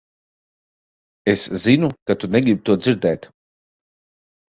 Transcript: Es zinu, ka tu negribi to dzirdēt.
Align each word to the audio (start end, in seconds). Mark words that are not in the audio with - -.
Es 1.35 1.45
zinu, 1.65 1.89
ka 2.07 2.13
tu 2.19 2.33
negribi 2.39 2.61
to 2.65 2.73
dzirdēt. 2.83 3.33